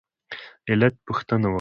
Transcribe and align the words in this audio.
علت 0.69 0.93
پوښتنه 1.07 1.45
وکړه. 1.45 1.49